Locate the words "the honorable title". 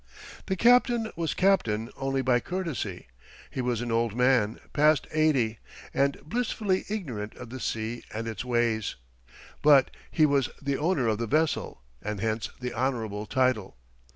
12.59-13.77